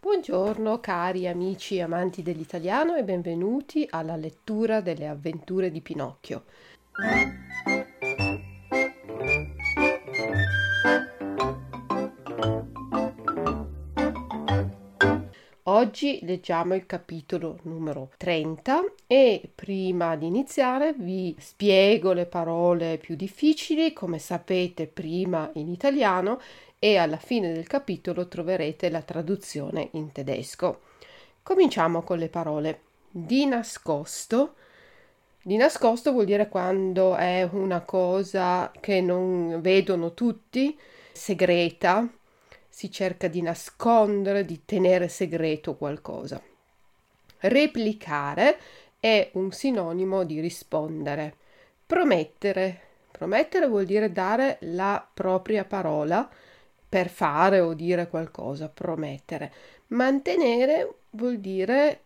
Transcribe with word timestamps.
Buongiorno 0.00 0.80
cari 0.80 1.26
amici 1.26 1.76
e 1.76 1.82
amanti 1.82 2.20
dell'italiano 2.20 2.94
e 2.94 3.04
benvenuti 3.04 3.86
alla 3.88 4.16
lettura 4.16 4.82
delle 4.82 5.08
avventure 5.08 5.70
di 5.70 5.80
Pinocchio. 5.80 6.42
Oggi 15.68 16.20
leggiamo 16.22 16.74
il 16.74 16.86
capitolo 16.86 17.58
numero 17.62 18.10
30 18.18 18.84
e 19.06 19.50
prima 19.54 20.14
di 20.16 20.26
iniziare 20.26 20.92
vi 20.92 21.34
spiego 21.38 22.12
le 22.12 22.26
parole 22.26 22.98
più 22.98 23.16
difficili, 23.16 23.92
come 23.92 24.18
sapete 24.18 24.86
prima 24.86 25.50
in 25.54 25.68
italiano 25.68 26.40
e 26.78 26.96
alla 26.96 27.16
fine 27.16 27.52
del 27.52 27.66
capitolo 27.66 28.28
troverete 28.28 28.90
la 28.90 29.02
traduzione 29.02 29.88
in 29.92 30.12
tedesco. 30.12 30.80
Cominciamo 31.42 32.02
con 32.02 32.18
le 32.18 32.28
parole 32.28 32.80
di 33.10 33.46
nascosto. 33.46 34.54
Di 35.42 35.56
nascosto 35.56 36.12
vuol 36.12 36.24
dire 36.24 36.48
quando 36.48 37.14
è 37.14 37.48
una 37.50 37.80
cosa 37.80 38.72
che 38.80 39.00
non 39.00 39.60
vedono 39.60 40.12
tutti, 40.12 40.76
segreta, 41.12 42.08
si 42.68 42.90
cerca 42.90 43.28
di 43.28 43.40
nascondere, 43.40 44.44
di 44.44 44.64
tenere 44.64 45.08
segreto 45.08 45.76
qualcosa. 45.76 46.42
Replicare 47.38 48.58
è 48.98 49.30
un 49.34 49.52
sinonimo 49.52 50.24
di 50.24 50.40
rispondere. 50.40 51.36
Promettere. 51.86 52.80
Promettere 53.10 53.66
vuol 53.66 53.86
dire 53.86 54.12
dare 54.12 54.58
la 54.60 55.06
propria 55.14 55.64
parola 55.64 56.28
per 56.96 57.10
fare 57.10 57.60
o 57.60 57.74
dire 57.74 58.08
qualcosa, 58.08 58.70
promettere. 58.70 59.52
Mantenere 59.88 61.00
vuol 61.10 61.36
dire 61.40 62.04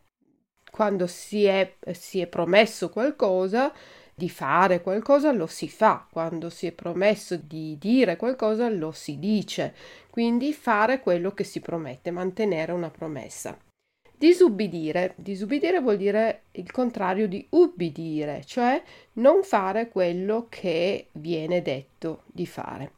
quando 0.68 1.06
si 1.06 1.44
è, 1.44 1.76
si 1.92 2.18
è 2.18 2.26
promesso 2.26 2.90
qualcosa 2.90 3.72
di 4.12 4.28
fare 4.28 4.82
qualcosa 4.82 5.30
lo 5.30 5.46
si 5.46 5.68
fa, 5.68 6.08
quando 6.10 6.50
si 6.50 6.66
è 6.66 6.72
promesso 6.72 7.36
di 7.36 7.78
dire 7.78 8.16
qualcosa 8.16 8.68
lo 8.68 8.90
si 8.90 9.20
dice, 9.20 9.76
quindi 10.10 10.52
fare 10.52 10.98
quello 10.98 11.30
che 11.30 11.44
si 11.44 11.60
promette, 11.60 12.10
mantenere 12.10 12.72
una 12.72 12.90
promessa. 12.90 13.56
Disubbidire. 14.18 15.14
Disubbidire 15.14 15.80
vuol 15.80 15.98
dire 15.98 16.46
il 16.50 16.72
contrario 16.72 17.28
di 17.28 17.46
ubbidire, 17.50 18.42
cioè 18.44 18.82
non 19.14 19.44
fare 19.44 19.88
quello 19.88 20.46
che 20.48 21.10
viene 21.12 21.62
detto 21.62 22.24
di 22.26 22.44
fare. 22.44 22.90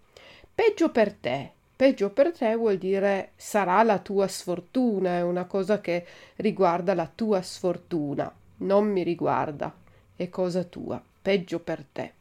Peggio 0.54 0.90
per 0.90 1.12
te. 1.12 1.60
Peggio 1.82 2.10
per 2.10 2.30
te 2.30 2.54
vuol 2.54 2.78
dire 2.78 3.32
sarà 3.34 3.82
la 3.82 3.98
tua 3.98 4.28
sfortuna, 4.28 5.16
è 5.16 5.22
una 5.22 5.46
cosa 5.46 5.80
che 5.80 6.06
riguarda 6.36 6.94
la 6.94 7.10
tua 7.12 7.42
sfortuna, 7.42 8.32
non 8.58 8.86
mi 8.86 9.02
riguarda, 9.02 9.74
è 10.14 10.28
cosa 10.28 10.62
tua 10.62 11.02
peggio 11.20 11.58
per 11.58 11.84
te. 11.90 12.12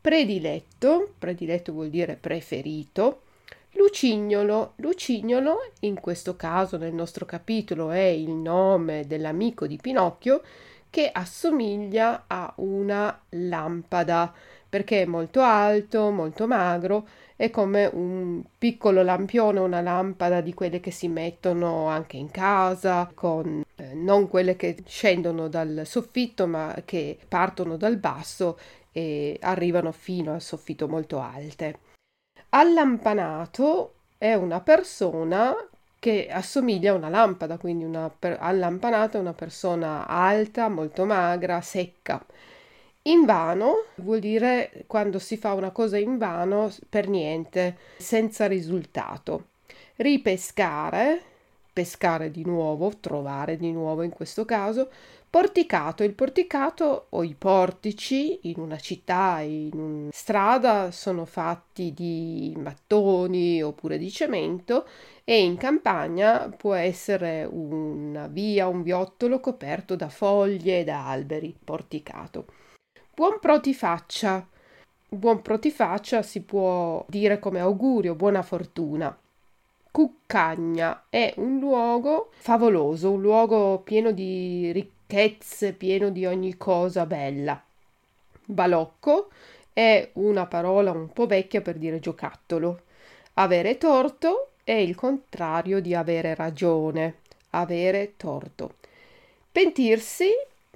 Prediletto, 0.00 1.14
prediletto 1.18 1.72
vuol 1.72 1.90
dire 1.90 2.14
preferito. 2.14 3.22
Lucignolo, 3.70 4.74
Lucignolo, 4.76 5.72
in 5.80 5.98
questo 5.98 6.36
caso 6.36 6.76
nel 6.76 6.94
nostro 6.94 7.26
capitolo 7.26 7.90
è 7.90 7.98
il 7.98 8.30
nome 8.30 9.08
dell'amico 9.08 9.66
di 9.66 9.76
Pinocchio 9.76 10.40
che 10.88 11.10
assomiglia 11.12 12.26
a 12.28 12.52
una 12.58 13.20
lampada 13.30 14.32
perché 14.70 15.02
è 15.02 15.04
molto 15.04 15.42
alto, 15.42 16.10
molto 16.10 16.46
magro, 16.46 17.06
è 17.36 17.50
come 17.50 17.90
un 17.92 18.42
piccolo 18.56 19.02
lampione, 19.02 19.58
una 19.58 19.80
lampada 19.80 20.40
di 20.40 20.54
quelle 20.54 20.78
che 20.78 20.90
si 20.92 21.08
mettono 21.08 21.88
anche 21.88 22.16
in 22.16 22.30
casa, 22.30 23.10
con 23.12 23.62
eh, 23.76 23.94
non 23.94 24.28
quelle 24.28 24.56
che 24.56 24.82
scendono 24.86 25.48
dal 25.48 25.82
soffitto, 25.84 26.46
ma 26.46 26.74
che 26.84 27.18
partono 27.26 27.76
dal 27.76 27.96
basso 27.96 28.58
e 28.92 29.38
arrivano 29.40 29.90
fino 29.92 30.32
al 30.34 30.40
soffitto 30.40 30.86
molto 30.86 31.20
alte. 31.20 31.78
Allampanato 32.50 33.94
è 34.18 34.34
una 34.34 34.60
persona 34.60 35.54
che 35.98 36.28
assomiglia 36.30 36.92
a 36.92 36.96
una 36.96 37.08
lampada, 37.08 37.58
quindi 37.58 37.84
una 37.84 38.08
per- 38.10 38.38
allampanato 38.40 39.16
è 39.16 39.20
una 39.20 39.34
persona 39.34 40.06
alta, 40.06 40.68
molto 40.68 41.04
magra, 41.04 41.60
secca. 41.60 42.24
In 43.04 43.24
vano 43.24 43.84
vuol 43.96 44.18
dire 44.18 44.84
quando 44.86 45.18
si 45.18 45.38
fa 45.38 45.54
una 45.54 45.70
cosa 45.70 45.96
in 45.96 46.18
vano 46.18 46.70
per 46.86 47.08
niente, 47.08 47.78
senza 47.96 48.46
risultato. 48.46 49.46
Ripescare, 49.96 51.22
pescare 51.72 52.30
di 52.30 52.44
nuovo, 52.44 52.92
trovare 53.00 53.56
di 53.56 53.72
nuovo 53.72 54.02
in 54.02 54.10
questo 54.10 54.44
caso. 54.44 54.90
Porticato, 55.30 56.02
il 56.02 56.12
porticato 56.12 57.06
o 57.10 57.22
i 57.22 57.34
portici 57.38 58.40
in 58.50 58.56
una 58.58 58.76
città, 58.76 59.40
in 59.40 59.78
una 59.78 60.10
strada 60.12 60.90
sono 60.90 61.24
fatti 61.24 61.94
di 61.94 62.54
mattoni 62.58 63.62
oppure 63.62 63.96
di 63.96 64.10
cemento 64.10 64.86
e 65.24 65.42
in 65.42 65.56
campagna 65.56 66.50
può 66.54 66.74
essere 66.74 67.48
una 67.50 68.26
via, 68.26 68.66
un 68.66 68.82
viottolo 68.82 69.40
coperto 69.40 69.96
da 69.96 70.10
foglie 70.10 70.80
e 70.80 70.84
da 70.84 71.08
alberi, 71.08 71.56
porticato. 71.64 72.59
Buon 73.12 73.38
protifaccia. 73.38 74.46
Buon 75.08 75.42
protifaccia 75.42 76.22
si 76.22 76.40
può 76.40 77.04
dire 77.08 77.38
come 77.38 77.60
augurio, 77.60 78.14
buona 78.14 78.42
fortuna. 78.42 79.14
Cuccagna 79.90 81.04
è 81.10 81.34
un 81.36 81.58
luogo 81.58 82.30
favoloso, 82.32 83.10
un 83.10 83.20
luogo 83.20 83.80
pieno 83.80 84.12
di 84.12 84.70
ricchezze, 84.72 85.72
pieno 85.74 86.10
di 86.10 86.24
ogni 86.24 86.56
cosa 86.56 87.04
bella. 87.04 87.62
Balocco 88.44 89.28
è 89.72 90.10
una 90.14 90.46
parola 90.46 90.92
un 90.92 91.12
po' 91.12 91.26
vecchia 91.26 91.60
per 91.60 91.76
dire 91.76 91.98
giocattolo. 91.98 92.82
Avere 93.34 93.76
torto 93.76 94.52
è 94.64 94.72
il 94.72 94.94
contrario 94.94 95.80
di 95.80 95.94
avere 95.94 96.34
ragione, 96.34 97.16
avere 97.50 98.14
torto. 98.16 98.76
Pentirsi 99.52 100.28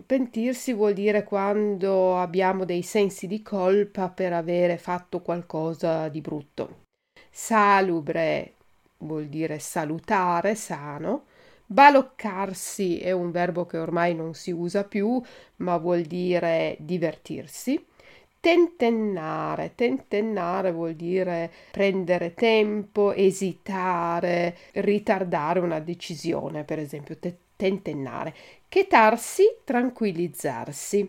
Pentirsi 0.02 0.72
vuol 0.72 0.92
dire 0.92 1.22
quando 1.22 2.18
abbiamo 2.18 2.64
dei 2.64 2.82
sensi 2.82 3.26
di 3.28 3.42
colpa 3.42 4.08
per 4.08 4.32
avere 4.32 4.76
fatto 4.76 5.20
qualcosa 5.20 6.08
di 6.08 6.20
brutto. 6.20 6.82
Salubre 7.30 8.54
vuol 8.98 9.26
dire 9.26 9.58
salutare, 9.60 10.56
sano. 10.56 11.26
Baloccarsi 11.66 12.98
è 12.98 13.12
un 13.12 13.30
verbo 13.30 13.66
che 13.66 13.78
ormai 13.78 14.14
non 14.14 14.34
si 14.34 14.50
usa 14.50 14.84
più, 14.84 15.22
ma 15.56 15.76
vuol 15.78 16.02
dire 16.02 16.76
divertirsi. 16.80 17.82
Tentennare, 18.40 19.74
tentennare 19.74 20.72
vuol 20.72 20.94
dire 20.94 21.50
prendere 21.70 22.34
tempo, 22.34 23.12
esitare, 23.14 24.56
ritardare 24.72 25.60
una 25.60 25.80
decisione, 25.80 26.64
per 26.64 26.78
esempio 26.78 27.16
tentennare. 27.56 28.34
Chetarsi, 28.74 29.44
tranquillizzarsi. 29.62 31.08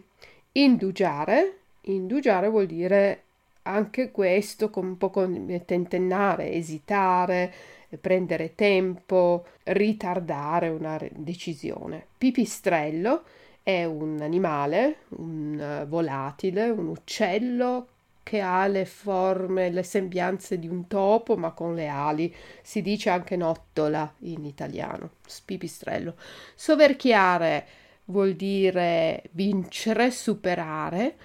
Indugiare, 0.51 1.61
indugiare 1.85 2.47
vuol 2.47 2.67
dire 2.67 3.23
anche 3.63 4.11
questo 4.11 4.69
con 4.69 4.85
un 4.85 4.97
po' 4.97 5.09
come 5.09 5.65
tentennare, 5.65 6.51
esitare, 6.51 7.51
prendere 7.99 8.53
tempo, 8.53 9.47
ritardare 9.63 10.69
una 10.69 10.99
decisione. 11.09 12.05
Pipistrello 12.15 13.23
è 13.63 13.83
un 13.83 14.19
animale, 14.21 14.97
un 15.17 15.87
volatile, 15.87 16.69
un 16.69 16.85
uccello 16.89 17.87
che 18.25 18.41
ha 18.41 18.65
le 18.65 18.85
forme, 18.85 19.69
le 19.69 19.83
sembianze 19.83 20.57
di 20.57 20.67
un 20.67 20.87
topo, 20.87 21.37
ma 21.37 21.51
con 21.51 21.75
le 21.75 21.87
ali. 21.87 22.35
Si 22.63 22.81
dice 22.81 23.11
anche 23.11 23.35
nottola 23.35 24.11
in 24.21 24.45
italiano, 24.45 25.11
spipistrello. 25.27 26.15
Soverchiare 26.55 27.67
vuol 28.05 28.33
dire 28.33 29.25
vincere, 29.33 30.09
superare. 30.09 31.15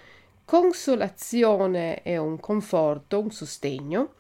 Consolazione 0.44 2.02
è 2.02 2.19
un 2.19 2.38
conforto, 2.38 3.19
un 3.19 3.31
sostegno. 3.31 4.12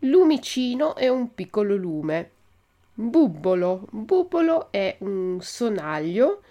Lumicino 0.00 0.96
è 0.96 1.08
un 1.08 1.32
piccolo 1.32 1.76
lume. 1.76 2.32
Bubbolo. 2.92 3.86
Bubbolo 3.90 4.70
è 4.70 4.98
un 5.00 5.38
sonaglio 5.40 6.42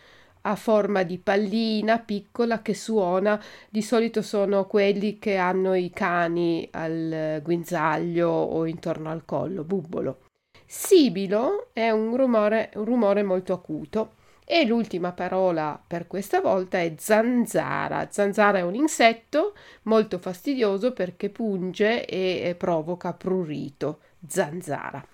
a 0.47 0.55
forma 0.55 1.03
di 1.03 1.17
pallina 1.17 1.99
piccola 1.99 2.61
che 2.61 2.73
suona, 2.73 3.41
di 3.69 3.81
solito 3.81 4.21
sono 4.21 4.65
quelli 4.65 5.19
che 5.19 5.35
hanno 5.35 5.73
i 5.73 5.89
cani 5.89 6.67
al 6.71 7.41
guinzaglio 7.43 8.29
o 8.29 8.65
intorno 8.65 9.09
al 9.09 9.25
collo, 9.25 9.63
bubbolo. 9.63 10.21
Sibilo 10.65 11.67
è 11.73 11.89
un 11.89 12.15
rumore, 12.15 12.71
un 12.75 12.85
rumore 12.85 13.23
molto 13.23 13.53
acuto. 13.53 14.13
E 14.49 14.65
l'ultima 14.65 15.11
parola 15.11 15.77
per 15.85 16.07
questa 16.07 16.39
volta 16.39 16.79
è 16.79 16.93
zanzara. 16.97 18.07
Zanzara 18.09 18.59
è 18.59 18.61
un 18.61 18.75
insetto 18.75 19.53
molto 19.83 20.19
fastidioso 20.19 20.93
perché 20.93 21.29
punge 21.29 22.05
e 22.05 22.55
provoca 22.57 23.11
prurito. 23.11 23.99
zanzara. 24.25 25.05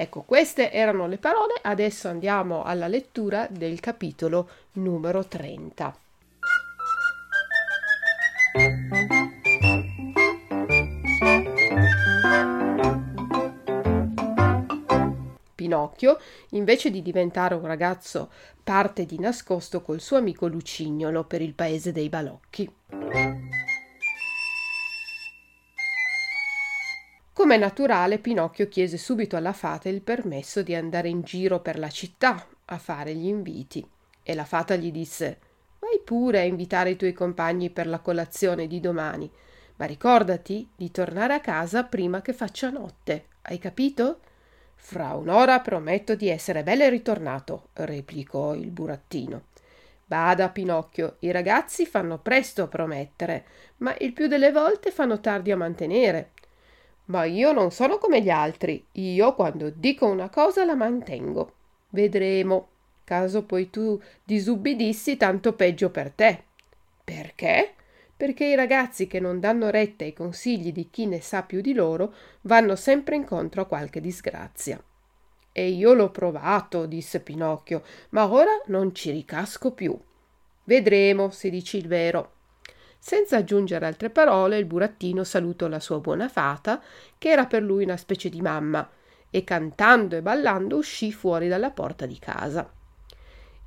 Ecco, 0.00 0.22
queste 0.22 0.72
erano 0.72 1.06
le 1.06 1.18
parole, 1.18 1.52
adesso 1.60 2.08
andiamo 2.08 2.62
alla 2.62 2.88
lettura 2.88 3.46
del 3.50 3.80
capitolo 3.80 4.48
numero 4.72 5.26
30. 5.26 5.94
Pinocchio, 15.54 16.18
invece 16.52 16.90
di 16.90 17.02
diventare 17.02 17.54
un 17.54 17.66
ragazzo, 17.66 18.30
parte 18.64 19.04
di 19.04 19.18
nascosto 19.18 19.82
col 19.82 20.00
suo 20.00 20.16
amico 20.16 20.46
Lucignolo 20.46 21.24
per 21.24 21.42
il 21.42 21.52
paese 21.52 21.92
dei 21.92 22.08
balocchi. 22.08 22.72
Come 27.50 27.62
naturale, 27.62 28.20
Pinocchio 28.20 28.68
chiese 28.68 28.96
subito 28.96 29.34
alla 29.34 29.52
fata 29.52 29.88
il 29.88 30.02
permesso 30.02 30.62
di 30.62 30.72
andare 30.72 31.08
in 31.08 31.22
giro 31.22 31.58
per 31.58 31.80
la 31.80 31.88
città 31.88 32.46
a 32.66 32.78
fare 32.78 33.12
gli 33.12 33.26
inviti. 33.26 33.84
E 34.22 34.34
la 34.36 34.44
fata 34.44 34.76
gli 34.76 34.92
disse: 34.92 35.38
Vai 35.80 36.00
pure 36.04 36.38
a 36.38 36.44
invitare 36.44 36.90
i 36.90 36.96
tuoi 36.96 37.12
compagni 37.12 37.68
per 37.70 37.88
la 37.88 37.98
colazione 37.98 38.68
di 38.68 38.78
domani, 38.78 39.28
ma 39.78 39.84
ricordati 39.86 40.68
di 40.76 40.92
tornare 40.92 41.34
a 41.34 41.40
casa 41.40 41.82
prima 41.82 42.22
che 42.22 42.32
faccia 42.32 42.70
notte. 42.70 43.24
Hai 43.42 43.58
capito? 43.58 44.20
Fra 44.76 45.14
un'ora 45.14 45.58
prometto 45.58 46.14
di 46.14 46.28
essere 46.28 46.62
belle 46.62 46.88
ritornato, 46.88 47.70
replicò 47.72 48.54
il 48.54 48.70
burattino. 48.70 49.46
Bada, 50.06 50.50
Pinocchio, 50.50 51.16
i 51.18 51.32
ragazzi 51.32 51.84
fanno 51.84 52.18
presto 52.18 52.62
a 52.62 52.68
promettere, 52.68 53.44
ma 53.78 53.92
il 53.98 54.12
più 54.12 54.28
delle 54.28 54.52
volte 54.52 54.92
fanno 54.92 55.18
tardi 55.18 55.50
a 55.50 55.56
mantenere. 55.56 56.30
Ma 57.06 57.24
io 57.24 57.52
non 57.52 57.70
sono 57.70 57.98
come 57.98 58.22
gli 58.22 58.30
altri. 58.30 58.84
Io 58.92 59.34
quando 59.34 59.70
dico 59.70 60.06
una 60.06 60.28
cosa 60.28 60.64
la 60.64 60.74
mantengo. 60.74 61.54
Vedremo. 61.90 62.68
Caso 63.04 63.44
poi 63.44 63.70
tu 63.70 64.00
disubbidissi, 64.22 65.16
tanto 65.16 65.54
peggio 65.54 65.90
per 65.90 66.12
te. 66.12 66.44
Perché? 67.02 67.74
Perché 68.16 68.44
i 68.44 68.54
ragazzi 68.54 69.06
che 69.06 69.18
non 69.18 69.40
danno 69.40 69.70
retta 69.70 70.04
ai 70.04 70.12
consigli 70.12 70.72
di 70.72 70.90
chi 70.90 71.06
ne 71.06 71.20
sa 71.20 71.42
più 71.42 71.60
di 71.60 71.72
loro 71.72 72.14
vanno 72.42 72.76
sempre 72.76 73.16
incontro 73.16 73.62
a 73.62 73.66
qualche 73.66 74.00
disgrazia. 74.00 74.80
E 75.52 75.68
io 75.68 75.94
l'ho 75.94 76.10
provato, 76.10 76.86
disse 76.86 77.20
Pinocchio, 77.20 77.82
ma 78.10 78.30
ora 78.30 78.52
non 78.66 78.94
ci 78.94 79.10
ricasco 79.10 79.72
più. 79.72 79.98
Vedremo 80.64 81.30
se 81.30 81.50
dici 81.50 81.78
il 81.78 81.88
vero. 81.88 82.34
Senza 83.02 83.38
aggiungere 83.38 83.86
altre 83.86 84.10
parole, 84.10 84.58
il 84.58 84.66
burattino 84.66 85.24
salutò 85.24 85.68
la 85.68 85.80
sua 85.80 86.00
buona 86.00 86.28
fata, 86.28 86.82
che 87.16 87.30
era 87.30 87.46
per 87.46 87.62
lui 87.62 87.84
una 87.84 87.96
specie 87.96 88.28
di 88.28 88.42
mamma, 88.42 88.86
e 89.30 89.42
cantando 89.42 90.16
e 90.16 90.22
ballando 90.22 90.76
uscì 90.76 91.10
fuori 91.10 91.48
dalla 91.48 91.70
porta 91.70 92.04
di 92.04 92.18
casa. 92.18 92.70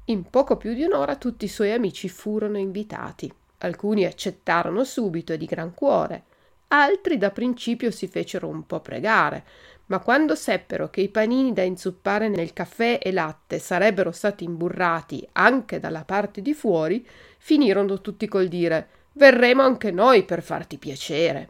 In 0.06 0.30
poco 0.30 0.56
più 0.56 0.74
di 0.74 0.84
un'ora 0.84 1.16
tutti 1.16 1.46
i 1.46 1.50
suoi 1.50 1.72
amici 1.72 2.10
furono 2.10 2.60
invitati. 2.60 3.32
Alcuni 3.60 4.06
accettarono 4.06 4.84
subito 4.84 5.34
e 5.34 5.38
di 5.38 5.46
gran 5.46 5.74
cuore, 5.74 6.24
altri 6.68 7.18
da 7.18 7.32
principio 7.32 7.90
si 7.90 8.08
fecero 8.08 8.48
un 8.48 8.68
po' 8.68 8.82
pregare, 8.82 9.46
ma 9.88 10.00
quando 10.00 10.36
seppero 10.36 10.90
che 10.90 11.02
i 11.02 11.10
panini 11.10 11.54
da 11.54 11.64
inzuppare 11.64 12.28
nel 12.30 12.54
caffè 12.54 13.00
e 13.02 13.12
latte 13.12 13.58
sarebbero 13.58 14.12
stati 14.12 14.44
imburrati 14.44 15.28
anche 15.34 15.80
dalla 15.80 16.04
parte 16.04 16.42
di 16.42 16.54
fuori, 16.54 17.06
finirono 17.38 18.00
tutti 18.00 18.28
col 18.28 18.48
dire 18.48 19.02
Verremo 19.14 19.62
anche 19.62 19.92
noi 19.92 20.24
per 20.24 20.42
farti 20.42 20.78
piacere. 20.78 21.50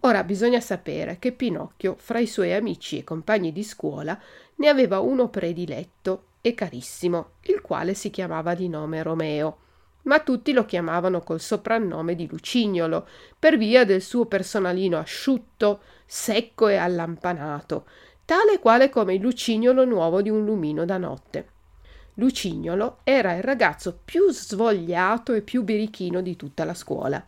Ora 0.00 0.24
bisogna 0.24 0.60
sapere 0.60 1.18
che 1.18 1.32
Pinocchio, 1.32 1.94
fra 1.98 2.18
i 2.18 2.26
suoi 2.26 2.54
amici 2.54 2.98
e 2.98 3.04
compagni 3.04 3.52
di 3.52 3.62
scuola, 3.62 4.18
ne 4.56 4.68
aveva 4.68 5.00
uno 5.00 5.28
prediletto 5.28 6.24
e 6.40 6.54
carissimo, 6.54 7.30
il 7.42 7.60
quale 7.60 7.94
si 7.94 8.10
chiamava 8.10 8.54
di 8.54 8.68
nome 8.68 9.02
Romeo, 9.02 9.58
ma 10.02 10.20
tutti 10.20 10.52
lo 10.52 10.64
chiamavano 10.64 11.20
col 11.20 11.40
soprannome 11.40 12.14
di 12.14 12.28
Lucignolo, 12.28 13.08
per 13.38 13.58
via 13.58 13.84
del 13.84 14.00
suo 14.00 14.26
personalino 14.26 14.98
asciutto, 14.98 15.80
secco 16.06 16.68
e 16.68 16.76
allampanato, 16.76 17.86
tale 18.24 18.58
quale 18.58 18.88
come 18.88 19.14
il 19.14 19.20
lucignolo 19.20 19.84
nuovo 19.84 20.22
di 20.22 20.30
un 20.30 20.44
lumino 20.44 20.84
da 20.84 20.98
notte. 20.98 21.48
Lucignolo 22.18 22.98
era 23.04 23.34
il 23.34 23.42
ragazzo 23.42 23.98
più 24.04 24.30
svogliato 24.30 25.32
e 25.32 25.42
più 25.42 25.62
birichino 25.62 26.22
di 26.22 26.36
tutta 26.36 26.64
la 26.64 26.74
scuola, 26.74 27.22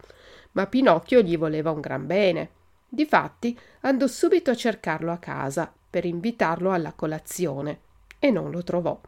ma 0.52 0.67
Pinocchio 0.67 1.20
gli 1.20 1.37
voleva 1.37 1.70
un 1.70 1.81
gran 1.81 2.06
bene. 2.06 2.50
Difatti 2.88 3.58
andò 3.81 4.06
subito 4.06 4.50
a 4.50 4.56
cercarlo 4.56 5.12
a 5.12 5.19
casa 5.19 5.70
per 5.90 6.06
invitarlo 6.06 6.73
alla 6.73 6.93
colazione 6.93 7.81
e 8.19 8.31
non 8.31 8.50
lo 8.50 8.62
trovò. 8.62 8.99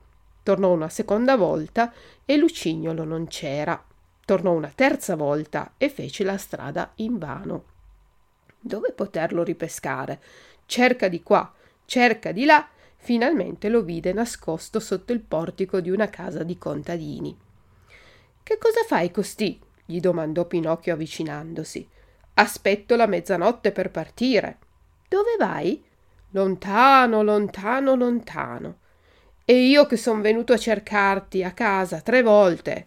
Tornò 0.42 0.70
una 0.70 0.88
seconda 0.88 1.36
volta 1.36 1.92
e 2.26 2.36
Lucignolo 2.36 3.04
non 3.04 3.26
c'era. 3.26 3.82
Tornò 4.24 4.52
una 4.52 4.72
terza 4.74 5.16
volta 5.16 5.74
e 5.78 5.88
fece 5.88 6.24
la 6.24 6.36
strada 6.36 6.92
invano. 6.96 7.64
Dove 8.58 8.92
poterlo 8.92 9.42
ripescare? 9.42 10.20
Cerca 10.66 11.08
di 11.08 11.22
qua, 11.22 11.50
cerca 11.86 12.32
di 12.32 12.44
là 12.44 12.68
finalmente 13.00 13.68
lo 13.68 13.82
vide 13.82 14.12
nascosto 14.12 14.78
sotto 14.78 15.12
il 15.12 15.20
portico 15.20 15.80
di 15.80 15.90
una 15.90 16.08
casa 16.10 16.42
di 16.42 16.58
contadini. 16.58 17.36
Che 18.42 18.58
cosa 18.58 18.82
fai 18.86 19.10
costì? 19.10 19.58
gli 19.84 20.00
domandò 20.00 20.44
Pinocchio 20.44 20.92
avvicinandosi. 20.92 21.88
Aspetto 22.34 22.94
la 22.96 23.06
mezzanotte 23.06 23.72
per 23.72 23.90
partire. 23.90 24.58
Dove 25.08 25.36
vai? 25.38 25.82
Lontano, 26.30 27.22
lontano, 27.22 27.96
lontano. 27.96 28.78
E 29.44 29.54
io 29.54 29.86
che 29.86 29.96
son 29.96 30.20
venuto 30.20 30.52
a 30.52 30.58
cercarti 30.58 31.42
a 31.42 31.52
casa 31.52 32.00
tre 32.00 32.22
volte. 32.22 32.86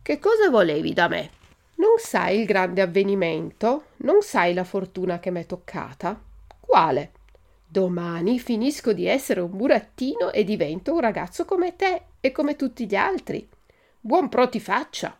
Che 0.00 0.18
cosa 0.18 0.48
volevi 0.48 0.94
da 0.94 1.08
me? 1.08 1.30
Non 1.74 1.98
sai 1.98 2.40
il 2.40 2.46
grande 2.46 2.80
avvenimento? 2.80 3.88
Non 3.98 4.22
sai 4.22 4.54
la 4.54 4.64
fortuna 4.64 5.20
che 5.20 5.30
m'è 5.30 5.44
toccata? 5.44 6.18
Quale? 6.60 7.12
Domani 7.70 8.38
finisco 8.38 8.94
di 8.94 9.04
essere 9.06 9.40
un 9.40 9.54
burattino 9.54 10.32
e 10.32 10.42
divento 10.42 10.94
un 10.94 11.00
ragazzo 11.00 11.44
come 11.44 11.76
te 11.76 12.02
e 12.18 12.32
come 12.32 12.56
tutti 12.56 12.86
gli 12.86 12.94
altri. 12.94 13.46
Buon 14.00 14.30
pro 14.30 14.48
ti 14.48 14.58
faccia. 14.58 15.14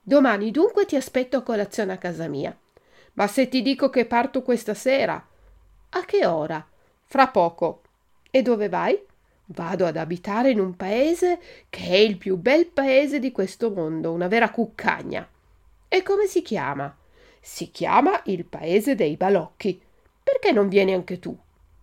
Domani 0.00 0.50
dunque 0.50 0.86
ti 0.86 0.96
aspetto 0.96 1.36
a 1.36 1.42
colazione 1.42 1.92
a 1.92 1.98
casa 1.98 2.28
mia. 2.28 2.56
Ma 3.12 3.26
se 3.26 3.46
ti 3.50 3.60
dico 3.60 3.90
che 3.90 4.06
parto 4.06 4.40
questa 4.40 4.72
sera, 4.72 5.22
a 5.90 6.04
che 6.06 6.24
ora? 6.24 6.66
Fra 7.04 7.28
poco. 7.28 7.82
E 8.30 8.40
dove 8.40 8.70
vai? 8.70 8.98
Vado 9.44 9.84
ad 9.84 9.98
abitare 9.98 10.48
in 10.48 10.60
un 10.60 10.74
paese 10.74 11.38
che 11.68 11.88
è 11.88 11.96
il 11.96 12.16
più 12.16 12.38
bel 12.38 12.68
paese 12.68 13.18
di 13.18 13.32
questo 13.32 13.70
mondo, 13.70 14.12
una 14.12 14.28
vera 14.28 14.50
cuccagna. 14.50 15.28
E 15.88 16.02
come 16.02 16.26
si 16.26 16.40
chiama? 16.40 16.96
Si 17.38 17.70
chiama 17.70 18.22
il 18.24 18.46
paese 18.46 18.94
dei 18.94 19.18
balocchi. 19.18 19.78
Perché 20.22 20.52
non 20.52 20.70
vieni 20.70 20.94
anche 20.94 21.18
tu? 21.18 21.38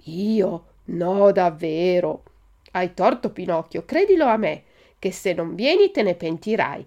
Io? 0.05 0.65
No, 0.85 1.31
davvero. 1.31 2.23
Hai 2.71 2.93
torto, 2.93 3.31
Pinocchio, 3.31 3.83
credilo 3.85 4.25
a 4.25 4.37
me, 4.37 4.63
che 4.99 5.11
se 5.11 5.33
non 5.33 5.55
vieni 5.55 5.91
te 5.91 6.03
ne 6.03 6.15
pentirai. 6.15 6.85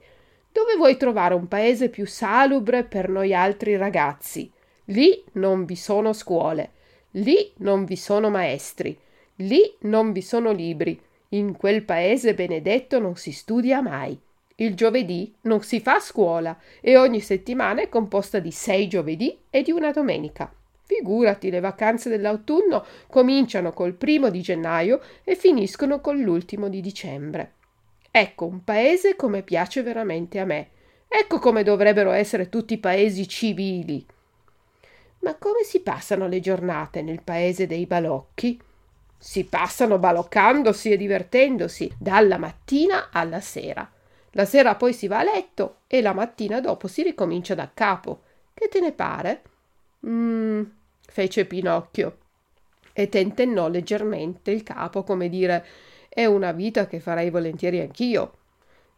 Dove 0.52 0.76
vuoi 0.76 0.96
trovare 0.96 1.34
un 1.34 1.48
paese 1.48 1.88
più 1.88 2.06
salubre 2.06 2.84
per 2.84 3.08
noi 3.08 3.34
altri 3.34 3.76
ragazzi? 3.76 4.50
Lì 4.86 5.24
non 5.32 5.64
vi 5.64 5.76
sono 5.76 6.12
scuole, 6.12 6.70
lì 7.12 7.52
non 7.58 7.84
vi 7.84 7.96
sono 7.96 8.28
maestri, 8.28 8.98
lì 9.36 9.74
non 9.80 10.12
vi 10.12 10.20
sono 10.20 10.52
libri. 10.52 11.00
In 11.30 11.56
quel 11.56 11.82
paese 11.84 12.34
benedetto 12.34 12.98
non 12.98 13.16
si 13.16 13.32
studia 13.32 13.80
mai. 13.80 14.18
Il 14.56 14.74
giovedì 14.74 15.34
non 15.42 15.62
si 15.62 15.80
fa 15.80 15.98
scuola 15.98 16.56
e 16.80 16.98
ogni 16.98 17.20
settimana 17.20 17.80
è 17.80 17.88
composta 17.88 18.38
di 18.38 18.50
sei 18.50 18.86
giovedì 18.88 19.38
e 19.48 19.62
di 19.62 19.70
una 19.70 19.90
domenica. 19.90 20.52
Figurati, 20.94 21.48
le 21.48 21.60
vacanze 21.60 22.10
dell'autunno 22.10 22.84
cominciano 23.08 23.72
col 23.72 23.94
primo 23.94 24.28
di 24.28 24.42
gennaio 24.42 25.00
e 25.24 25.36
finiscono 25.36 26.00
con 26.00 26.20
l'ultimo 26.20 26.68
di 26.68 26.82
dicembre. 26.82 27.54
Ecco 28.10 28.46
un 28.46 28.62
paese 28.62 29.16
come 29.16 29.42
piace 29.42 29.82
veramente 29.82 30.38
a 30.38 30.44
me. 30.44 30.68
Ecco 31.08 31.38
come 31.38 31.62
dovrebbero 31.62 32.10
essere 32.10 32.50
tutti 32.50 32.74
i 32.74 32.78
paesi 32.78 33.26
civili. 33.26 34.04
Ma 35.20 35.34
come 35.36 35.62
si 35.62 35.80
passano 35.80 36.28
le 36.28 36.40
giornate 36.40 37.00
nel 37.00 37.22
paese 37.22 37.66
dei 37.66 37.86
balocchi? 37.86 38.60
Si 39.16 39.44
passano 39.44 39.98
baloccandosi 39.98 40.90
e 40.90 40.98
divertendosi 40.98 41.90
dalla 41.98 42.36
mattina 42.36 43.08
alla 43.10 43.40
sera. 43.40 43.90
La 44.32 44.44
sera 44.44 44.74
poi 44.74 44.92
si 44.92 45.06
va 45.06 45.20
a 45.20 45.24
letto 45.24 45.76
e 45.86 46.02
la 46.02 46.12
mattina 46.12 46.60
dopo 46.60 46.86
si 46.86 47.02
ricomincia 47.02 47.54
da 47.54 47.70
capo. 47.72 48.22
Che 48.52 48.68
te 48.68 48.80
ne 48.80 48.92
pare? 48.92 49.42
Mmm, 50.04 50.62
fece 51.06 51.44
Pinocchio 51.44 52.18
e 52.92 53.08
tentennò 53.08 53.68
leggermente 53.68 54.50
il 54.50 54.62
capo 54.62 55.02
come 55.02 55.28
dire 55.28 55.64
è 56.08 56.26
una 56.26 56.52
vita 56.52 56.86
che 56.86 57.00
farei 57.00 57.30
volentieri 57.30 57.80
anch'io. 57.80 58.38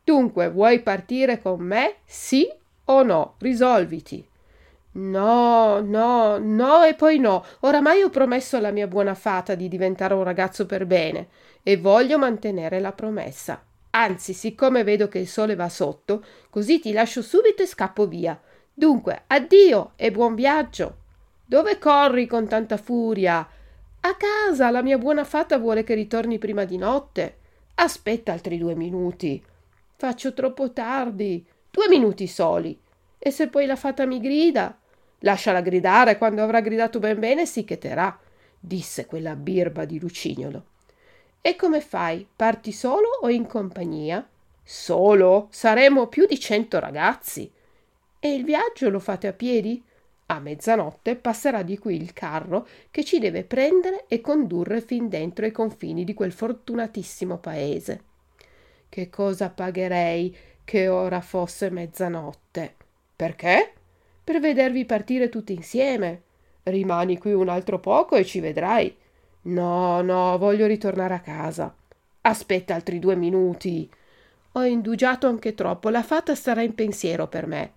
Dunque, 0.02 0.50
vuoi 0.50 0.80
partire 0.80 1.40
con 1.40 1.60
me? 1.60 1.96
Sì 2.04 2.50
o 2.86 3.02
no? 3.02 3.36
Risolviti. 3.38 4.26
No, 4.96 5.80
no, 5.80 6.38
no 6.38 6.82
e 6.82 6.94
poi 6.94 7.18
no. 7.18 7.44
Oramai 7.60 8.02
ho 8.02 8.10
promesso 8.10 8.56
alla 8.56 8.70
mia 8.70 8.86
buona 8.86 9.14
fata 9.14 9.54
di 9.54 9.68
diventare 9.68 10.14
un 10.14 10.24
ragazzo 10.24 10.66
per 10.66 10.86
bene 10.86 11.28
e 11.62 11.76
voglio 11.76 12.18
mantenere 12.18 12.80
la 12.80 12.92
promessa. 12.92 13.64
Anzi, 13.90 14.34
siccome 14.34 14.82
vedo 14.82 15.08
che 15.08 15.20
il 15.20 15.28
sole 15.28 15.54
va 15.54 15.68
sotto, 15.68 16.24
così 16.50 16.80
ti 16.80 16.92
lascio 16.92 17.22
subito 17.22 17.62
e 17.62 17.66
scappo 17.66 18.06
via. 18.06 18.38
Dunque, 18.72 19.22
addio 19.28 19.92
e 19.94 20.10
buon 20.10 20.34
viaggio. 20.34 21.02
Dove 21.44 21.78
corri 21.78 22.26
con 22.26 22.48
tanta 22.48 22.76
furia? 22.76 23.46
A 24.00 24.16
casa, 24.16 24.70
la 24.70 24.82
mia 24.82 24.98
buona 24.98 25.24
fata 25.24 25.58
vuole 25.58 25.84
che 25.84 25.94
ritorni 25.94 26.38
prima 26.38 26.64
di 26.64 26.78
notte. 26.78 27.36
Aspetta 27.74 28.32
altri 28.32 28.56
due 28.56 28.74
minuti. 28.74 29.42
Faccio 29.96 30.32
troppo 30.32 30.72
tardi. 30.72 31.44
Due 31.70 31.88
minuti 31.88 32.26
soli. 32.26 32.78
E 33.18 33.30
se 33.30 33.48
poi 33.48 33.66
la 33.66 33.76
fata 33.76 34.06
mi 34.06 34.20
grida? 34.20 34.78
Lasciala 35.20 35.60
gridare, 35.60 36.18
quando 36.18 36.42
avrà 36.42 36.60
gridato 36.60 36.98
ben 36.98 37.18
bene 37.18 37.46
si 37.46 37.64
cheterà, 37.64 38.18
disse 38.58 39.06
quella 39.06 39.34
birba 39.34 39.84
di 39.84 39.98
Lucignolo. 39.98 40.64
E 41.40 41.56
come 41.56 41.80
fai? 41.80 42.26
Parti 42.34 42.72
solo 42.72 43.08
o 43.22 43.28
in 43.28 43.46
compagnia? 43.46 44.26
Solo? 44.62 45.48
Saremo 45.50 46.06
più 46.06 46.26
di 46.26 46.38
cento 46.38 46.78
ragazzi. 46.78 47.50
E 48.18 48.34
il 48.34 48.44
viaggio 48.44 48.88
lo 48.88 48.98
fate 48.98 49.26
a 49.26 49.32
piedi? 49.32 49.82
A 50.34 50.40
mezzanotte 50.40 51.16
passerà 51.16 51.62
di 51.62 51.78
qui 51.78 51.94
il 51.94 52.12
carro 52.12 52.66
che 52.90 53.04
ci 53.04 53.18
deve 53.18 53.44
prendere 53.44 54.04
e 54.08 54.20
condurre 54.20 54.80
fin 54.80 55.08
dentro 55.08 55.46
i 55.46 55.52
confini 55.52 56.04
di 56.04 56.12
quel 56.12 56.32
fortunatissimo 56.32 57.38
paese. 57.38 58.02
Che 58.88 59.08
cosa 59.08 59.50
pagherei 59.50 60.36
che 60.64 60.88
ora 60.88 61.20
fosse 61.20 61.70
mezzanotte? 61.70 62.74
Perché? 63.14 63.74
per 64.24 64.40
vedervi 64.40 64.86
partire 64.86 65.28
tutti 65.28 65.52
insieme. 65.52 66.22
Rimani 66.62 67.18
qui 67.18 67.34
un 67.34 67.50
altro 67.50 67.78
poco 67.78 68.16
e 68.16 68.24
ci 68.24 68.40
vedrai. 68.40 68.96
No, 69.42 70.00
no, 70.00 70.38
voglio 70.38 70.66
ritornare 70.66 71.12
a 71.12 71.20
casa. 71.20 71.72
Aspetta 72.22 72.74
altri 72.74 72.98
due 72.98 73.16
minuti. 73.16 73.88
Ho 74.52 74.64
indugiato 74.64 75.26
anche 75.26 75.54
troppo, 75.54 75.90
la 75.90 76.02
fata 76.02 76.34
starà 76.34 76.62
in 76.62 76.74
pensiero 76.74 77.28
per 77.28 77.46
me. 77.46 77.72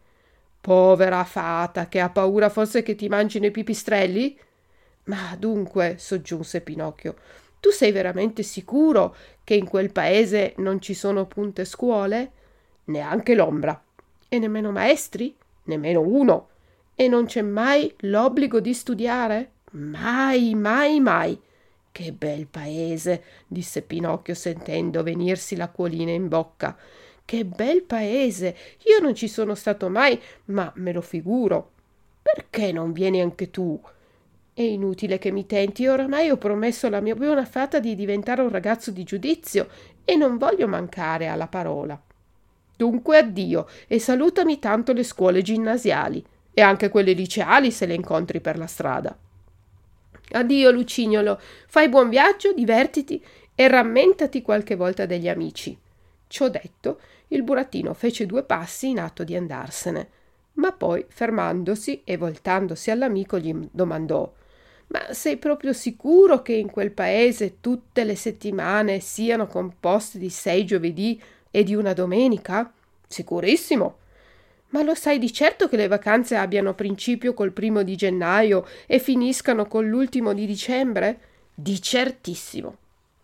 Povera 0.62 1.24
fata, 1.24 1.88
che 1.88 2.00
ha 2.00 2.10
paura 2.10 2.50
forse 2.50 2.84
che 2.84 2.96
ti 2.96 3.08
mangino 3.08 3.46
i 3.46 3.52
pipistrelli? 3.52 4.38
Ma 5.06 5.36
dunque, 5.38 5.96
soggiunse 5.98 6.62
Pinocchio, 6.62 7.16
tu 7.60 7.70
sei 7.70 7.92
veramente 7.92 8.44
sicuro 8.44 9.16
che 9.44 9.54
in 9.54 9.68
quel 9.68 9.92
paese 9.92 10.54
non 10.58 10.82
ci 10.82 10.94
sono 10.94 11.26
punte 11.26 11.66
scuole? 11.66 12.32
Neanche 12.86 13.36
l'ombra. 13.36 13.82
E 14.28 14.40
nemmeno 14.40 14.72
maestri? 14.72 15.36
nemmeno 15.68 16.02
uno. 16.02 16.50
E 16.96 17.08
non 17.08 17.26
c'è 17.26 17.42
mai 17.42 17.94
l'obbligo 18.00 18.60
di 18.60 18.74
studiare? 18.74 19.52
Mai, 19.72 20.56
mai, 20.56 21.00
mai. 21.00 21.40
Che 21.92 22.12
bel 22.12 22.48
paese, 22.48 23.24
disse 23.48 23.82
Pinocchio 23.82 24.34
sentendo 24.34 25.04
venirsi 25.04 25.56
l'acquolina 25.56 26.12
in 26.12 26.28
bocca. 26.28 26.76
Che 27.28 27.44
bel 27.44 27.84
paese. 27.84 28.56
Io 28.86 29.02
non 29.02 29.14
ci 29.14 29.28
sono 29.28 29.54
stato 29.54 29.90
mai, 29.90 30.18
ma 30.46 30.72
me 30.76 30.94
lo 30.94 31.02
figuro. 31.02 31.72
Perché 32.22 32.72
non 32.72 32.94
vieni 32.94 33.20
anche 33.20 33.52
tu? 33.52 33.78
È 34.54 34.62
inutile 34.62 35.18
che 35.18 35.30
mi 35.32 35.46
tenti, 35.46 35.88
oramai 35.88 36.30
ho 36.30 36.38
promesso 36.38 36.88
alla 36.88 37.02
mia 37.02 37.16
buona 37.16 37.44
fata 37.44 37.82
di 37.82 37.96
diventare 37.96 38.44
un 38.44 38.48
ragazzo 38.48 38.92
di 38.92 39.04
giudizio 39.04 39.68
e 40.06 40.16
non 40.16 40.38
voglio 40.38 40.70
mancare 40.70 41.28
alla 41.28 41.48
parola. 41.48 42.02
Dunque 42.78 43.18
addio 43.18 43.68
e 43.88 44.00
salutami 44.00 44.58
tanto 44.60 44.94
le 44.94 45.04
scuole 45.04 45.42
ginnasiali 45.42 46.26
e 46.54 46.62
anche 46.62 46.88
quelle 46.88 47.12
liceali 47.12 47.72
se 47.72 47.86
le 47.88 47.94
incontri 47.94 48.40
per 48.40 48.58
la 48.58 48.68
strada. 48.68 49.14
Addio 50.32 50.72
Lucignolo, 50.72 51.42
fai 51.68 51.90
buon 51.90 52.08
viaggio, 52.08 52.54
divertiti 52.54 53.22
e 53.54 53.68
rammentati 53.68 54.42
qualche 54.42 54.76
volta 54.76 55.06
degli 55.06 55.28
amici. 55.28 55.78
Ciò 56.28 56.50
detto, 56.50 57.00
il 57.30 57.44
burattino 57.44 57.94
fece 57.94 58.26
due 58.26 58.44
passi 58.44 58.90
in 58.90 59.00
atto 59.00 59.24
di 59.24 59.36
andarsene, 59.36 60.10
ma 60.58 60.72
poi, 60.72 61.06
fermandosi 61.08 62.02
e 62.04 62.18
voltandosi 62.18 62.90
all'amico, 62.90 63.38
gli 63.38 63.54
domandò 63.72 64.32
Ma 64.88 65.14
sei 65.14 65.38
proprio 65.38 65.74
sicuro 65.74 66.42
che 66.42 66.54
in 66.54 66.72
quel 66.72 66.92
paese 66.92 67.60
tutte 67.60 68.04
le 68.04 68.16
settimane 68.16 69.00
siano 69.00 69.48
composte 69.48 70.18
di 70.18 70.30
sei 70.30 70.66
giovedì 70.66 71.22
e 71.52 71.64
di 71.64 71.76
una 71.76 71.94
domenica? 71.94 72.72
Sicurissimo. 73.08 73.98
Ma 74.70 74.82
lo 74.82 74.96
sai 74.96 75.20
di 75.20 75.32
certo 75.32 75.68
che 75.70 75.78
le 75.78 75.88
vacanze 75.88 76.36
abbiano 76.36 76.74
principio 76.74 77.34
col 77.34 77.52
primo 77.52 77.84
di 77.84 77.96
gennaio 77.96 78.66
e 78.86 79.00
finiscano 79.00 79.66
con 79.68 79.88
l'ultimo 79.88 80.34
di 80.34 80.46
dicembre? 80.46 81.20
Di 81.54 81.82
certissimo. 81.82 82.78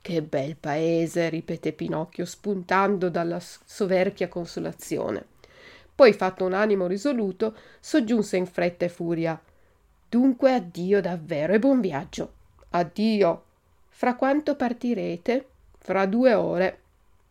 Che 0.03 0.21
bel 0.21 0.57
paese, 0.57 1.29
ripete 1.29 1.71
Pinocchio, 1.71 2.25
spuntando 2.25 3.07
dalla 3.07 3.39
soverchia 3.39 4.27
consolazione. 4.27 5.23
Poi, 5.95 6.11
fatto 6.11 6.43
un 6.43 6.51
animo 6.51 6.87
risoluto, 6.87 7.55
soggiunse 7.79 8.35
in 8.35 8.45
fretta 8.45 8.83
e 8.83 8.89
furia. 8.89 9.41
Dunque 10.09 10.55
addio 10.55 10.99
davvero 10.99 11.53
e 11.53 11.59
buon 11.59 11.79
viaggio. 11.79 12.33
Addio. 12.71 13.43
Fra 13.87 14.15
quanto 14.15 14.57
partirete? 14.57 15.47
Fra 15.77 16.05
due 16.05 16.33
ore. 16.33 16.79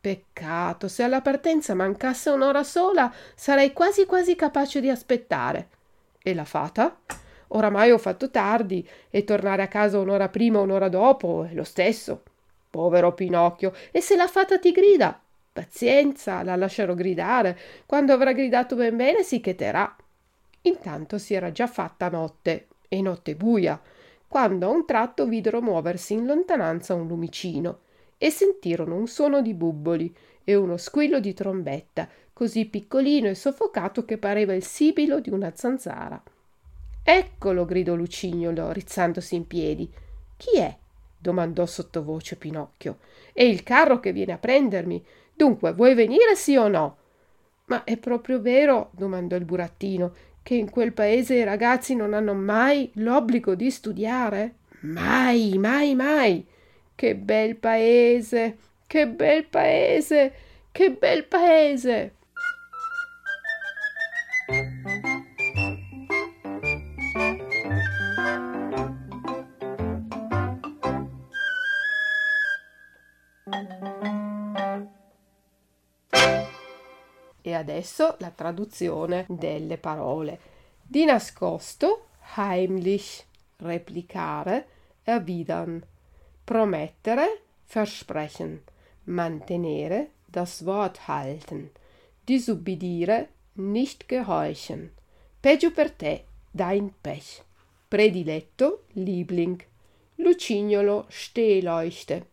Peccato, 0.00 0.88
se 0.88 1.02
alla 1.02 1.20
partenza 1.20 1.74
mancasse 1.74 2.30
un'ora 2.30 2.64
sola, 2.64 3.12
sarei 3.34 3.74
quasi 3.74 4.06
quasi 4.06 4.34
capace 4.34 4.80
di 4.80 4.88
aspettare. 4.88 5.68
E 6.22 6.32
la 6.32 6.46
fata? 6.46 7.00
Oramai 7.48 7.90
ho 7.90 7.98
fatto 7.98 8.30
tardi 8.30 8.88
e 9.10 9.24
tornare 9.24 9.60
a 9.60 9.68
casa 9.68 9.98
un'ora 9.98 10.30
prima 10.30 10.58
o 10.58 10.62
un'ora 10.62 10.88
dopo 10.88 11.44
è 11.44 11.52
lo 11.52 11.64
stesso. 11.64 12.22
Povero 12.72 13.12
Pinocchio, 13.12 13.74
e 13.90 14.00
se 14.00 14.16
la 14.16 14.26
fata 14.26 14.58
ti 14.58 14.72
grida? 14.72 15.20
Pazienza, 15.52 16.42
la 16.42 16.56
lascerò 16.56 16.94
gridare. 16.94 17.58
Quando 17.84 18.14
avrà 18.14 18.32
gridato 18.32 18.76
ben 18.76 18.96
bene 18.96 19.22
si 19.22 19.40
cheterà. 19.40 19.94
Intanto 20.62 21.18
si 21.18 21.34
era 21.34 21.52
già 21.52 21.66
fatta 21.66 22.08
notte, 22.08 22.68
e 22.88 23.02
notte 23.02 23.34
buia, 23.34 23.78
quando 24.26 24.66
a 24.66 24.70
un 24.70 24.86
tratto 24.86 25.26
videro 25.26 25.60
muoversi 25.60 26.14
in 26.14 26.24
lontananza 26.24 26.94
un 26.94 27.06
lumicino 27.06 27.80
e 28.16 28.30
sentirono 28.30 28.96
un 28.96 29.06
suono 29.06 29.42
di 29.42 29.52
bubboli 29.52 30.16
e 30.42 30.54
uno 30.54 30.78
squillo 30.78 31.20
di 31.20 31.34
trombetta, 31.34 32.08
così 32.32 32.64
piccolino 32.64 33.28
e 33.28 33.34
soffocato 33.34 34.06
che 34.06 34.16
pareva 34.16 34.54
il 34.54 34.64
sibilo 34.64 35.20
di 35.20 35.28
una 35.28 35.52
zanzara. 35.54 36.22
Eccolo, 37.04 37.66
gridò 37.66 37.94
Lucignolo, 37.94 38.72
rizzandosi 38.72 39.34
in 39.34 39.46
piedi. 39.46 39.92
Chi 40.38 40.56
è? 40.56 40.74
Domandò 41.22 41.64
sottovoce 41.64 42.36
Pinocchio. 42.36 42.98
È 43.32 43.42
il 43.42 43.62
carro 43.62 44.00
che 44.00 44.12
viene 44.12 44.32
a 44.32 44.38
prendermi. 44.38 45.02
Dunque, 45.34 45.72
vuoi 45.72 45.94
venire 45.94 46.34
sì 46.34 46.56
o 46.56 46.66
no? 46.66 46.96
Ma 47.66 47.84
è 47.84 47.96
proprio 47.96 48.40
vero, 48.40 48.90
domandò 48.92 49.36
il 49.36 49.44
burattino, 49.44 50.12
che 50.42 50.54
in 50.54 50.68
quel 50.68 50.92
paese 50.92 51.36
i 51.36 51.44
ragazzi 51.44 51.94
non 51.94 52.12
hanno 52.12 52.34
mai 52.34 52.90
l'obbligo 52.94 53.54
di 53.54 53.70
studiare? 53.70 54.56
Mai, 54.80 55.56
mai, 55.56 55.94
mai. 55.94 56.44
Che 56.94 57.14
bel 57.14 57.56
paese, 57.56 58.58
che 58.86 59.06
bel 59.06 59.46
paese, 59.46 60.34
che 60.72 60.90
bel 60.90 61.24
paese. 61.24 62.14
Adesso 77.62 78.16
la 78.18 78.30
traduzione 78.30 79.24
delle 79.28 79.78
parole. 79.78 80.38
Di 80.82 81.04
nascosto, 81.04 82.08
heimlich, 82.36 83.24
replicare, 83.56 84.66
erwidern. 85.04 85.82
Promettere, 86.44 87.42
versprechen, 87.64 88.62
mantenere, 89.04 90.08
das 90.26 90.64
Wort 90.66 91.06
halten, 91.06 91.70
disubbidire, 92.28 93.28
nicht 93.54 94.08
gehorchen, 94.08 94.90
peggio 95.40 95.70
per 95.70 95.90
te, 95.90 96.24
dein 96.52 96.92
Pech, 97.02 97.42
prediletto, 97.88 98.84
Liebling, 98.94 99.62
lucignolo, 100.16 101.06
Stehleuchte, 101.08 102.26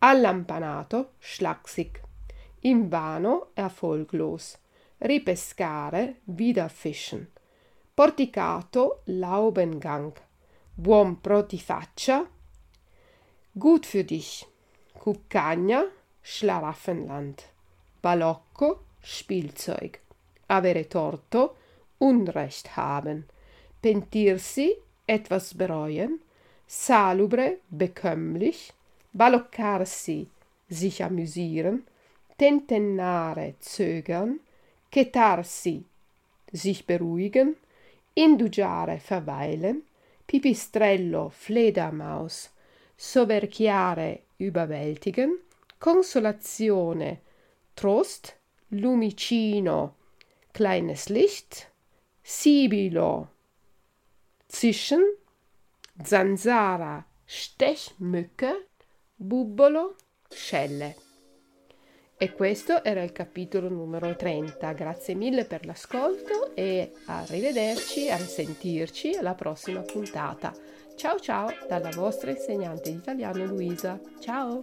allampanato, 0.00 1.12
schlaksig, 1.18 2.00
invano, 2.60 3.48
erfolglos, 3.54 4.58
ripescare, 5.02 6.16
wiederfischen, 6.24 7.26
porticato, 7.94 9.02
Laubengang, 9.04 10.12
buon 10.74 11.20
protifaccia, 11.20 12.26
Gut 13.54 13.84
für 13.84 14.02
dich. 14.02 14.46
Cuccagna, 14.98 15.84
Schlaraffenland. 16.22 17.42
Balocco, 18.00 18.80
Spielzeug. 19.02 20.00
avere 20.52 20.88
torto, 20.88 21.56
Unrecht 21.98 22.76
haben, 22.76 23.26
pentirsi, 23.80 24.76
etwas 25.06 25.54
bereuen, 25.54 26.20
salubre, 26.66 27.58
bekömmlich, 27.70 28.72
baloccarsi, 29.12 30.28
sich 30.68 31.02
amüsieren, 31.04 31.84
tentennare, 32.38 33.54
zögern, 33.60 34.40
chetarsi, 34.92 35.84
sich 36.52 36.86
beruhigen, 36.86 37.56
indugiare, 38.14 38.98
verweilen, 38.98 39.82
pipistrello, 40.26 41.30
Fledermaus, 41.30 42.50
soverchiare, 42.96 44.20
überwältigen, 44.38 45.38
Consolazione, 45.78 47.20
Trost, 47.74 48.36
Lumicino, 48.70 49.94
kleines 50.52 51.08
Licht, 51.08 51.68
Sibilo, 52.22 53.28
Zischen, 54.48 55.02
Zanzara, 56.04 57.04
Stechmücke, 57.26 58.54
Bubbolo, 59.16 59.94
Scelle. 60.30 60.94
E 62.22 62.34
questo 62.34 62.84
era 62.84 63.02
il 63.02 63.10
capitolo 63.10 63.68
numero 63.68 64.14
30. 64.14 64.72
Grazie 64.74 65.16
mille 65.16 65.44
per 65.44 65.66
l'ascolto 65.66 66.54
e 66.54 66.92
arrivederci, 67.06 68.10
a 68.10 68.16
risentirci 68.16 69.16
alla 69.16 69.34
prossima 69.34 69.80
puntata. 69.80 70.54
Ciao 70.94 71.18
ciao 71.18 71.48
dalla 71.66 71.90
vostra 71.90 72.30
insegnante 72.30 72.92
di 72.92 72.98
italiano 72.98 73.44
Luisa. 73.44 73.98
Ciao! 74.20 74.62